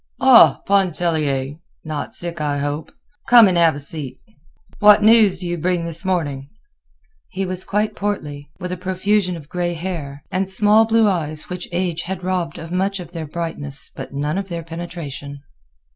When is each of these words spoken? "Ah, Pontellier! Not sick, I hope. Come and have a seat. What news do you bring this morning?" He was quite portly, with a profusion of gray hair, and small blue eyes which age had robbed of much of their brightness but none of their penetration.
"Ah, 0.19 0.63
Pontellier! 0.65 1.57
Not 1.85 2.15
sick, 2.15 2.41
I 2.41 2.57
hope. 2.57 2.91
Come 3.27 3.47
and 3.47 3.55
have 3.55 3.75
a 3.75 3.79
seat. 3.79 4.19
What 4.79 5.03
news 5.03 5.37
do 5.37 5.47
you 5.47 5.59
bring 5.59 5.85
this 5.85 6.03
morning?" 6.03 6.49
He 7.29 7.45
was 7.45 7.63
quite 7.63 7.95
portly, 7.95 8.49
with 8.59 8.71
a 8.71 8.77
profusion 8.77 9.37
of 9.37 9.47
gray 9.47 9.75
hair, 9.75 10.23
and 10.31 10.49
small 10.49 10.85
blue 10.85 11.07
eyes 11.07 11.49
which 11.51 11.69
age 11.71 12.01
had 12.01 12.23
robbed 12.23 12.57
of 12.57 12.71
much 12.71 12.99
of 12.99 13.11
their 13.11 13.27
brightness 13.27 13.91
but 13.95 14.11
none 14.11 14.39
of 14.39 14.49
their 14.49 14.63
penetration. 14.63 15.43